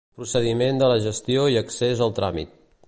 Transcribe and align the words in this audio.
Procediment 0.19 0.81
de 0.83 0.87
la 0.93 0.97
gestió 1.03 1.45
i 1.57 1.61
accés 1.63 2.05
al 2.07 2.19
tràmit. 2.21 2.59